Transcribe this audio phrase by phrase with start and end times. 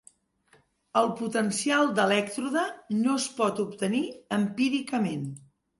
[1.01, 2.65] El potencial de elèctrode
[3.05, 4.05] no es pot obtenir
[4.43, 5.27] empíricament.